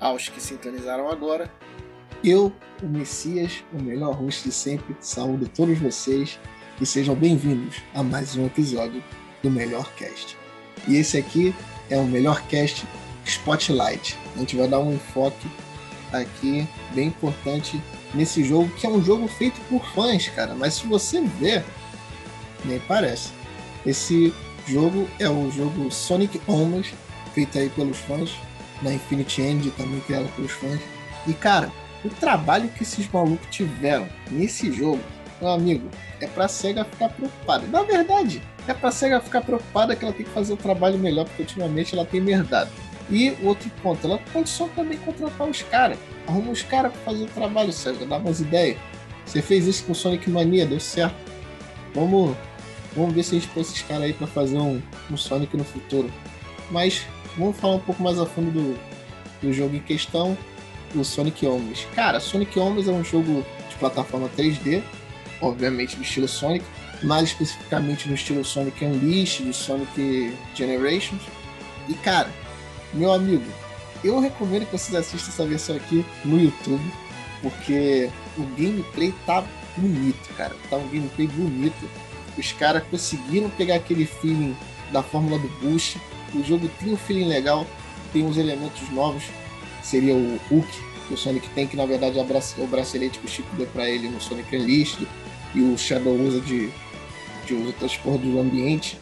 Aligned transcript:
aos 0.00 0.28
que 0.28 0.40
sintonizaram 0.40 1.08
agora. 1.10 1.52
Eu, 2.24 2.52
o 2.82 2.86
Messias, 2.86 3.62
o 3.72 3.80
melhor 3.80 4.14
host 4.14 4.44
de 4.44 4.52
sempre, 4.52 4.96
saúdo 5.00 5.46
todos 5.46 5.78
vocês 5.78 6.40
e 6.80 6.86
sejam 6.86 7.14
bem-vindos 7.14 7.76
a 7.94 8.02
mais 8.02 8.34
um 8.36 8.46
episódio 8.46 9.04
do 9.42 9.50
Melhor 9.50 9.92
Cast. 9.94 10.36
E 10.88 10.96
esse 10.96 11.18
aqui 11.18 11.54
é 11.90 11.98
o 11.98 12.04
Melhor 12.04 12.42
Cast 12.48 12.86
Spotlight. 13.26 14.18
A 14.34 14.38
gente 14.38 14.56
vai 14.56 14.66
dar 14.66 14.80
um 14.80 14.94
enfoque 14.94 15.46
aqui 16.12 16.66
bem 16.94 17.08
importante 17.08 17.80
nesse 18.14 18.42
jogo, 18.42 18.70
que 18.70 18.86
é 18.86 18.90
um 18.90 19.02
jogo 19.02 19.28
feito 19.28 19.60
por 19.68 19.84
fãs, 19.94 20.28
cara. 20.28 20.54
Mas 20.54 20.74
se 20.74 20.86
você 20.86 21.20
ver, 21.20 21.64
nem 22.64 22.80
parece. 22.80 23.30
Esse 23.84 24.32
jogo 24.66 25.08
é 25.18 25.28
o 25.28 25.50
jogo 25.50 25.90
Sonic 25.90 26.40
Omens, 26.46 26.92
feito 27.34 27.58
aí 27.58 27.68
pelos 27.70 27.98
fãs, 27.98 28.34
na 28.82 28.92
Infinity 28.92 29.42
End 29.42 29.70
também 29.72 30.00
criado 30.00 30.28
pelos 30.34 30.52
fãs. 30.52 30.80
E 31.26 31.32
cara, 31.32 31.70
o 32.04 32.08
trabalho 32.08 32.68
que 32.68 32.82
esses 32.82 33.10
malucos 33.10 33.48
tiveram 33.50 34.08
nesse 34.30 34.72
jogo, 34.72 35.00
meu 35.40 35.50
amigo, 35.50 35.88
é 36.20 36.26
pra 36.26 36.48
SEGA 36.48 36.84
ficar 36.84 37.10
preocupada. 37.10 37.66
Na 37.66 37.82
verdade, 37.82 38.42
é 38.66 38.74
pra 38.74 38.90
SEGA 38.90 39.20
ficar 39.20 39.42
preocupada 39.42 39.94
que 39.94 40.04
ela 40.04 40.14
tem 40.14 40.24
que 40.24 40.32
fazer 40.32 40.52
o 40.52 40.54
um 40.54 40.58
trabalho 40.58 40.98
melhor, 40.98 41.26
porque 41.26 41.42
ultimamente 41.42 41.94
ela 41.94 42.04
tem 42.04 42.20
merdado. 42.20 42.70
E 43.10 43.36
outro 43.42 43.70
ponto, 43.82 44.06
ela 44.06 44.18
pode 44.32 44.48
só 44.48 44.68
também 44.68 44.96
contratar 44.98 45.46
os 45.46 45.62
caras. 45.62 45.98
Arruma 46.26 46.52
os 46.52 46.62
caras 46.62 46.92
pra 46.92 47.12
fazer 47.12 47.24
o 47.24 47.28
trabalho, 47.28 47.72
SEGA, 47.72 48.06
dá 48.06 48.16
umas 48.16 48.40
ideias. 48.40 48.78
Você 49.26 49.42
fez 49.42 49.66
isso 49.66 49.84
com 49.84 49.94
Sonic 49.94 50.28
Mania, 50.30 50.66
deu 50.66 50.80
certo. 50.80 51.16
Vamos, 51.94 52.36
vamos 52.94 53.14
ver 53.14 53.22
se 53.22 53.36
a 53.36 53.38
gente 53.38 53.50
põe 53.52 53.62
esses 53.62 53.82
caras 53.82 54.04
aí 54.04 54.12
pra 54.12 54.26
fazer 54.26 54.58
um, 54.58 54.80
um 55.10 55.16
Sonic 55.16 55.56
no 55.56 55.64
futuro. 55.64 56.10
Mas 56.70 57.04
vamos 57.36 57.56
falar 57.56 57.74
um 57.74 57.80
pouco 57.80 58.02
mais 58.02 58.18
a 58.18 58.26
fundo 58.26 58.50
do, 58.50 58.78
do 59.40 59.52
jogo 59.52 59.76
em 59.76 59.80
questão 59.80 60.36
o 60.94 61.04
Sonic 61.04 61.46
Omens. 61.46 61.86
Cara, 61.94 62.18
Sonic 62.20 62.58
Omens 62.58 62.88
é 62.88 62.92
um 62.92 63.04
jogo 63.04 63.44
de 63.68 63.76
plataforma 63.76 64.28
3D, 64.36 64.82
obviamente 65.40 65.96
do 65.96 66.02
estilo 66.02 66.28
Sonic, 66.28 66.64
mais 67.02 67.28
especificamente 67.28 68.08
no 68.08 68.14
estilo 68.14 68.44
Sonic 68.44 68.84
Unleashed, 68.84 69.44
de 69.44 69.54
Sonic 69.54 70.36
Generations. 70.54 71.22
E 71.88 71.94
cara, 71.94 72.30
meu 72.92 73.12
amigo, 73.12 73.44
eu 74.02 74.18
recomendo 74.18 74.66
que 74.66 74.72
vocês 74.72 74.94
assistam 74.94 75.30
essa 75.30 75.46
versão 75.46 75.76
aqui 75.76 76.04
no 76.24 76.40
YouTube, 76.40 76.82
porque 77.42 78.10
o 78.36 78.42
gameplay 78.56 79.14
tá 79.26 79.44
bonito, 79.76 80.28
cara. 80.36 80.54
Tá 80.68 80.76
um 80.76 80.88
gameplay 80.88 81.26
bonito. 81.28 81.88
Os 82.36 82.52
caras 82.52 82.82
conseguiram 82.90 83.50
pegar 83.50 83.76
aquele 83.76 84.06
feeling 84.06 84.56
da 84.92 85.02
fórmula 85.02 85.38
do 85.38 85.48
Boost. 85.60 86.00
O 86.34 86.42
jogo 86.42 86.70
tem 86.78 86.92
um 86.92 86.96
feeling 86.96 87.26
legal, 87.26 87.66
tem 88.12 88.24
uns 88.24 88.36
elementos 88.36 88.88
novos 88.90 89.24
seria 89.82 90.14
o 90.14 90.38
Hulk, 90.48 90.68
que 91.06 91.14
o 91.14 91.16
Sonic 91.16 91.48
tem, 91.50 91.66
que 91.66 91.76
na 91.76 91.86
verdade 91.86 92.18
é 92.18 92.22
o 92.22 92.66
bracelete 92.66 93.18
que 93.18 93.26
o 93.26 93.28
Chico 93.28 93.54
deu 93.56 93.66
pra 93.66 93.88
ele 93.88 94.08
no 94.08 94.20
Sonic 94.20 94.56
Unleashed, 94.56 95.06
e 95.54 95.62
o 95.62 95.76
Shadow 95.76 96.14
usa 96.14 96.40
de, 96.40 96.70
de 97.46 97.54
usa 97.54 97.72
transporte 97.72 98.24
do 98.24 98.38
ambiente. 98.38 98.98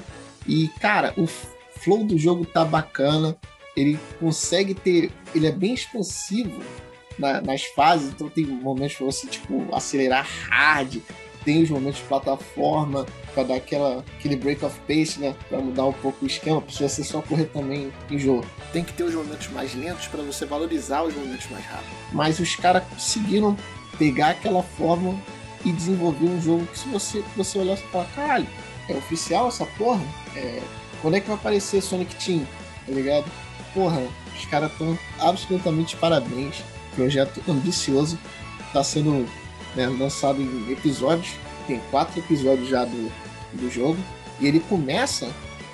E, 0.47 0.69
cara, 0.81 1.13
o 1.17 1.27
flow 1.27 2.05
do 2.05 2.17
jogo 2.17 2.47
tá 2.47 2.65
bacana, 2.65 3.37
ele 3.77 3.99
consegue 4.19 4.73
ter. 4.75 5.13
Ele 5.35 5.47
é 5.47 5.53
bem 5.53 5.75
expansivo 5.75 6.63
na, 7.19 7.43
nas 7.43 7.65
fases, 7.65 8.09
então 8.09 8.31
tem 8.31 8.47
momentos 8.47 8.97
pra 8.97 9.07
você, 9.07 9.27
tipo, 9.27 9.67
acelerar 9.75 10.27
hard, 10.49 11.03
tem 11.49 11.63
os 11.63 11.71
momentos 11.71 12.01
de 12.01 12.05
plataforma 12.05 13.07
para 13.33 13.43
dar 13.43 13.55
aquela, 13.55 14.05
aquele 14.19 14.37
break 14.37 14.63
of 14.63 14.79
pace, 14.81 15.19
né? 15.19 15.35
Para 15.49 15.59
mudar 15.59 15.87
um 15.87 15.95
pouco 15.95 16.23
o 16.23 16.29
esquema, 16.29 16.61
para 16.61 16.71
você 16.71 17.03
só 17.03 17.23
correr 17.23 17.47
também 17.47 17.91
em 18.11 18.19
jogo. 18.19 18.45
Tem 18.71 18.85
que 18.85 18.93
ter 18.93 19.05
os 19.05 19.15
momentos 19.15 19.49
mais 19.49 19.75
lentos 19.75 20.09
para 20.09 20.23
você 20.23 20.45
valorizar 20.45 21.05
os 21.05 21.15
momentos 21.15 21.49
mais 21.51 21.65
rápidos. 21.65 21.97
Mas 22.13 22.39
os 22.39 22.55
caras 22.55 22.85
conseguiram 22.91 23.57
pegar 23.99 24.33
aquela 24.33 24.63
forma 24.63 25.19
e 25.65 25.73
desenvolver 25.73 26.27
um 26.27 26.39
jogo 26.39 26.67
que 26.67 26.79
se 26.81 26.89
você, 26.91 27.25
você 27.35 27.59
olhar 27.59 27.79
e 27.79 27.91
falar, 27.91 28.05
caralho, 28.15 28.47
é 28.87 28.93
oficial 28.93 29.49
essa 29.49 29.65
porra? 29.65 30.03
É, 30.37 30.61
quando 31.01 31.15
é 31.15 31.21
que 31.21 31.29
vai 31.29 31.37
aparecer 31.37 31.81
Sonic 31.81 32.15
Team? 32.23 32.47
Tá 32.85 32.93
ligado? 32.93 33.25
Porra, 33.73 34.03
os 34.37 34.45
caras 34.45 34.71
estão 34.71 34.99
absolutamente 35.19 35.97
parabéns. 35.97 36.63
Projeto 36.95 37.41
ambicioso. 37.49 38.19
Tá 38.71 38.85
sendo 38.85 39.27
né, 39.75 39.87
lançado 39.87 40.41
em 40.41 40.73
episódios. 40.73 41.35
Tem 41.67 41.81
quatro 41.91 42.19
episódios 42.19 42.69
já 42.69 42.85
do, 42.85 43.13
do 43.55 43.71
jogo. 43.71 43.99
E 44.41 44.47
ele 44.47 44.61
começa 44.61 45.29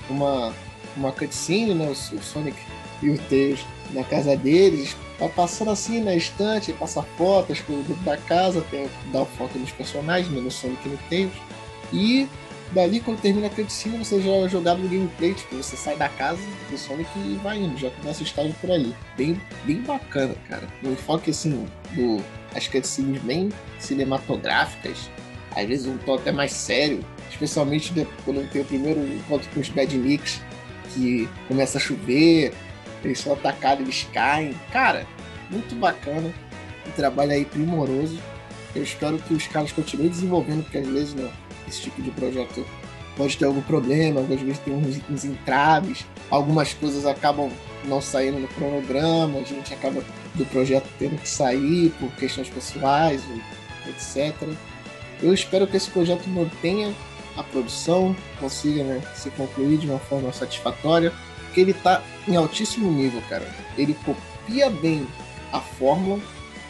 uma, 0.09 0.53
uma 0.97 1.13
cutscene, 1.13 1.75
né, 1.75 1.89
o, 1.89 1.95
Sonic 1.95 2.57
e 3.03 3.11
o 3.11 3.19
Tails 3.19 3.61
na 3.91 4.03
casa 4.03 4.37
deles, 4.37 4.97
tá 5.19 5.29
passando 5.29 5.71
assim 5.71 6.01
na 6.03 6.15
estante, 6.15 6.73
passa 6.73 7.03
fotos 7.17 7.63
da 8.05 8.17
casa, 8.17 8.63
tem, 8.71 8.89
dá 9.13 9.23
o 9.23 9.27
foco 9.27 9.59
nos 9.59 9.71
personagens, 9.71 10.31
né, 10.31 10.41
no 10.41 10.51
Sonic 10.51 10.87
e 10.87 10.89
no 10.89 10.99
Tails. 11.09 11.33
E 11.93 12.29
dali, 12.73 13.01
quando 13.01 13.21
termina 13.21 13.47
a 13.47 13.51
cutscene, 13.51 13.99
você 13.99 14.21
já 14.21 14.31
é 14.31 14.49
jogado 14.49 14.79
no 14.79 14.89
gameplay, 14.89 15.35
tipo, 15.35 15.57
você 15.57 15.77
sai 15.77 15.97
da 15.97 16.09
casa 16.09 16.41
do 16.71 16.79
Sonic 16.79 17.11
e 17.17 17.39
vai 17.43 17.59
indo, 17.59 17.77
já 17.79 17.91
começa 17.91 18.21
o 18.21 18.25
estágio 18.25 18.55
por 18.61 18.71
ali. 18.71 18.95
Bem, 19.17 19.41
bem 19.65 19.81
bacana, 19.83 20.35
cara. 20.49 20.67
O 20.83 20.89
enfoque, 20.89 21.31
assim, 21.31 21.67
do, 21.93 22.23
as 22.55 22.67
cutscenes 22.67 23.23
bem 23.23 23.51
cinematográficas, 23.79 25.11
às 25.55 25.67
vezes 25.67 25.87
um 25.87 25.99
tom 25.99 26.15
até 26.15 26.33
mais 26.33 26.53
sério, 26.53 27.05
especialmente 27.31 27.93
quando 28.25 28.49
tem 28.51 28.63
o 28.63 28.65
primeiro 28.65 29.01
encontro 29.01 29.49
com 29.51 29.61
os 29.61 29.69
Bad 29.69 29.97
Nicks, 29.97 30.41
que 30.93 31.29
começa 31.49 31.79
a 31.79 31.81
chover, 31.81 32.53
eles 33.03 33.19
são 33.19 33.33
atacados, 33.33 33.83
eles 33.83 34.07
caem. 34.13 34.55
Cara, 34.73 35.07
muito 35.51 35.75
bacana, 35.75 36.33
um 36.87 36.91
trabalho 36.93 37.33
aí 37.33 37.45
primoroso. 37.45 38.19
Eu 38.75 38.83
espero 38.83 39.19
que 39.19 39.35
os 39.35 39.47
caras 39.47 39.71
continuem 39.71 40.09
desenvolvendo, 40.09 40.63
porque 40.65 40.79
às 40.79 40.87
vezes 40.87 41.15
né, 41.15 41.31
esse 41.75 41.83
tipo 41.83 42.01
de 42.01 42.11
projeto 42.11 42.65
pode 43.17 43.37
ter 43.37 43.45
algum 43.45 43.63
problema, 43.63 44.21
às 44.21 44.27
vezes 44.41 44.59
tem 44.59 44.75
uns, 44.75 45.01
uns 45.09 45.25
entraves, 45.25 46.05
algumas 46.31 46.73
coisas 46.75 47.07
acabam 47.07 47.51
não 47.85 48.01
saindo 48.01 48.39
no 48.39 48.49
cronograma, 48.49 49.39
a 49.39 49.43
gente 49.43 49.73
acaba 49.73 50.03
do 50.35 50.45
projeto 50.47 50.89
tendo 50.99 51.17
que 51.21 51.29
sair 51.29 51.91
por 52.01 52.11
questões 52.13 52.49
pessoais, 52.49 53.23
etc. 53.87 54.35
Eu 55.23 55.33
espero 55.33 55.67
que 55.67 55.77
esse 55.77 55.91
projeto 55.91 56.29
mantenha 56.29 56.93
a 57.37 57.43
produção, 57.43 58.17
consiga 58.41 58.83
né, 58.83 59.03
se 59.15 59.31
concluir 59.31 59.79
de 59.79 59.89
uma 59.89 59.99
forma 59.99 60.33
satisfatória, 60.33 61.13
porque 61.45 61.61
ele 61.61 61.71
está 61.73 62.03
em 62.27 62.37
altíssimo 62.37 62.91
nível, 62.91 63.23
cara. 63.29 63.47
Ele 63.77 63.97
copia 64.05 64.71
bem 64.71 65.07
a 65.53 65.61
fórmula, 65.61 66.21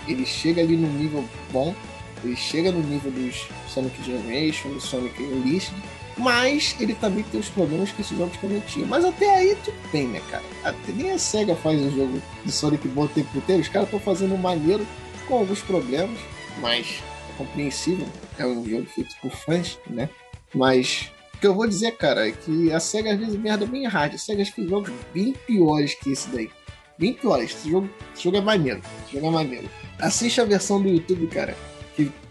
ele 0.07 0.27
chega 0.27 0.61
ali 0.61 0.77
no 0.77 0.89
nível 0.89 1.25
bom, 1.51 1.75
ele 2.25 2.37
chega 2.37 2.73
no 2.73 2.81
nível 2.81 3.11
dos 3.11 3.47
Sonic 3.69 4.03
Generation, 4.03 4.71
do 4.71 4.81
Sonic 4.81 5.23
Unleashed, 5.23 5.75
mas 6.17 6.77
ele 6.79 6.95
também 6.95 7.25
tem 7.25 7.41
os 7.41 7.49
problemas 7.49 7.91
que 7.91 8.01
esses 8.01 8.17
jogos 8.17 8.37
também 8.39 8.61
tinham. 8.61 8.89
Mas 8.89 9.05
até 9.05 9.35
aí 9.35 9.57
tudo 9.65 9.77
bem, 9.91 10.09
né, 10.09 10.21
cara? 10.31 10.45
Até 10.63 10.93
nem 10.93 11.11
a 11.11 11.19
SEGA 11.19 11.57
faz 11.57 11.81
o 11.81 11.91
jogo 11.91 12.23
de 12.45 12.53
Sonic 12.53 12.87
bom 12.89 13.05
o 13.05 13.09
tempo 13.09 13.37
inteiro. 13.37 13.63
Os 13.63 13.69
caras 13.69 13.89
estão 13.89 14.01
fazendo 14.01 14.35
um 14.35 14.39
maneiro 14.39 14.87
com 15.27 15.39
alguns 15.39 15.61
problemas, 15.61 16.19
mas 16.61 17.03
é 17.31 17.39
compreensível. 17.39 18.07
É 18.39 18.47
um 18.47 18.65
jogo 18.69 18.87
feito 18.87 19.15
por 19.21 19.33
fãs, 19.33 19.79
né? 19.89 20.09
Mas 20.55 21.11
o 21.35 21.39
que 21.39 21.47
eu 21.47 21.55
vou 21.55 21.67
dizer, 21.67 21.93
cara, 21.97 22.29
é 22.29 22.33
que 22.33 22.73
a 22.73 22.79
SEGA 22.79 23.13
às 23.13 23.19
vezes 23.19 23.37
merda 23.37 23.67
bem 23.67 23.87
hard. 23.87 24.15
A 24.15 24.19
SEGA 24.19 24.45
fez 24.45 24.69
jogos 24.69 24.93
bem 25.13 25.33
piores 25.47 25.95
que 25.95 26.13
esse 26.13 26.29
daí. 26.29 26.51
Bem 26.97 27.13
piores. 27.13 27.51
Esse 27.51 27.71
jogo, 27.71 27.91
esse 28.15 28.23
jogo 28.23 28.37
é 28.37 28.41
maneiro. 28.41 28.81
Esse 29.05 29.15
jogo 29.15 29.27
é 29.27 29.31
maneiro. 29.31 29.69
Assiste 29.99 30.41
a 30.41 30.45
versão 30.45 30.81
do 30.81 30.89
YouTube, 30.89 31.27
cara, 31.27 31.57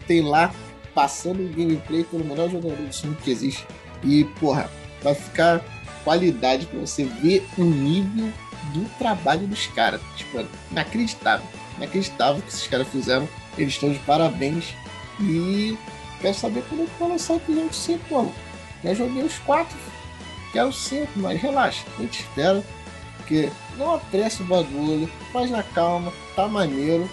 tem 0.06 0.22
lá 0.22 0.52
passando 0.94 1.40
o 1.40 1.48
gameplay 1.48 2.04
pelo 2.04 2.24
melhor 2.24 2.48
jogador 2.48 2.76
de 2.76 2.94
Sonic 2.94 3.22
que 3.22 3.30
existe. 3.30 3.66
E, 4.02 4.24
porra, 4.40 4.70
vai 5.02 5.14
ficar 5.14 5.62
qualidade 6.04 6.66
para 6.66 6.80
você 6.80 7.04
ver 7.04 7.46
o 7.58 7.64
nível 7.64 8.32
do 8.72 8.88
trabalho 8.98 9.46
dos 9.46 9.66
caras. 9.68 10.00
Tipo, 10.16 10.38
é 10.38 10.46
inacreditável. 10.70 11.46
Inacreditável 11.76 12.38
o 12.38 12.42
que 12.42 12.48
esses 12.48 12.66
caras 12.66 12.88
fizeram. 12.88 13.28
Eles 13.58 13.74
estão 13.74 13.92
de 13.92 13.98
parabéns. 14.00 14.74
E 15.20 15.76
quero 16.20 16.34
saber 16.34 16.62
quando 16.68 16.88
vai 16.98 17.08
lançar 17.08 17.34
o 17.34 17.36
episódio 17.36 17.72
5, 17.72 18.14
mano. 18.14 18.34
Já 18.82 18.94
joguei 18.94 19.22
os 19.22 19.38
4. 19.38 19.76
Quero 20.52 20.72
5, 20.72 21.12
mas 21.16 21.40
relaxa. 21.40 21.84
A 21.98 22.02
gente 22.02 22.20
espera. 22.20 22.62
Porque 23.16 23.48
não 23.78 23.94
apressa 23.94 24.42
o 24.42 24.46
bagulho. 24.46 25.08
Faz 25.32 25.50
na 25.50 25.62
calma. 25.62 26.12
Tá 26.36 26.46
maneiro 26.46 27.08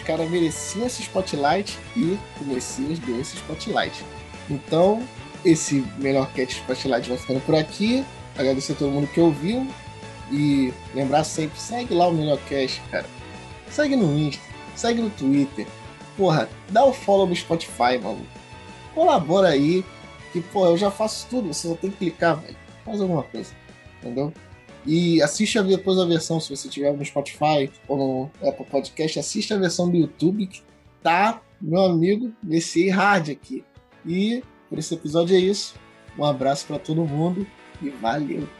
os 0.00 0.06
caras 0.06 0.28
mereciam 0.30 0.86
esse 0.86 1.02
spotlight 1.02 1.78
e 1.94 2.18
o 2.40 2.44
Messias 2.44 2.98
esse 3.20 3.36
spotlight. 3.36 4.02
Então, 4.48 5.06
esse 5.44 5.84
melhor 5.98 6.32
cast 6.32 6.56
spotlight 6.60 7.08
vai 7.08 7.18
ficando 7.18 7.40
por 7.40 7.54
aqui. 7.54 8.04
Agradecer 8.36 8.72
a 8.72 8.76
todo 8.76 8.90
mundo 8.90 9.06
que 9.06 9.20
ouviu. 9.20 9.66
E 10.32 10.72
lembrar 10.94 11.24
sempre, 11.24 11.60
segue 11.60 11.92
lá 11.92 12.08
o 12.08 12.12
melhor 12.12 12.38
cast, 12.48 12.80
cara. 12.90 13.06
Segue 13.70 13.96
no 13.96 14.16
Insta, 14.16 14.42
segue 14.74 15.02
no 15.02 15.10
Twitter. 15.10 15.66
Porra, 16.16 16.48
dá 16.70 16.84
o 16.84 16.92
follow 16.92 17.26
no 17.26 17.36
Spotify, 17.36 17.98
mano. 18.02 18.26
Colabora 18.94 19.48
aí. 19.48 19.84
Que, 20.32 20.40
porra, 20.40 20.70
eu 20.70 20.76
já 20.78 20.90
faço 20.90 21.26
tudo, 21.28 21.52
você 21.52 21.68
só 21.68 21.74
tem 21.74 21.90
que 21.90 21.96
clicar, 21.96 22.36
velho. 22.36 22.56
Faz 22.84 23.00
alguma 23.00 23.24
coisa. 23.24 23.52
Entendeu? 24.00 24.32
E 24.86 25.20
assiste 25.22 25.62
depois 25.62 25.98
a 25.98 26.06
versão, 26.06 26.40
se 26.40 26.54
você 26.54 26.68
tiver 26.68 26.92
no 26.92 27.04
Spotify 27.04 27.70
ou 27.86 27.96
no 27.96 28.48
Apple 28.48 28.64
Podcast, 28.66 29.18
assiste 29.18 29.52
a 29.52 29.58
versão 29.58 29.90
do 29.90 29.96
YouTube, 29.96 30.46
que 30.46 30.62
tá, 31.02 31.40
meu 31.60 31.84
amigo, 31.84 32.32
nesse 32.42 32.88
hard 32.88 33.30
aqui. 33.30 33.64
E 34.06 34.42
por 34.68 34.78
esse 34.78 34.94
episódio 34.94 35.36
é 35.36 35.40
isso. 35.40 35.74
Um 36.18 36.24
abraço 36.24 36.66
para 36.66 36.78
todo 36.78 37.04
mundo 37.04 37.46
e 37.82 37.90
valeu! 37.90 38.59